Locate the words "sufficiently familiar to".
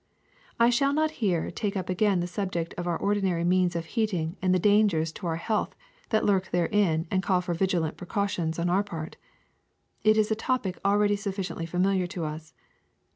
11.17-12.25